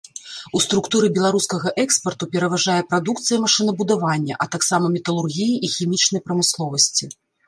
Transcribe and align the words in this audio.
У 0.59 0.59
структуры 0.65 1.07
беларускага 1.17 1.73
экспарту 1.83 2.27
пераважае 2.35 2.77
прадукцыя 2.93 3.37
машынабудавання, 3.45 4.39
а 4.47 4.47
таксама 4.55 4.85
металургіі 4.95 5.59
і 5.69 5.71
хімічнай 5.75 6.21
прамысловасці. 6.31 7.11